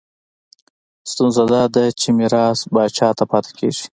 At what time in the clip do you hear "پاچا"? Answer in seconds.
2.71-3.09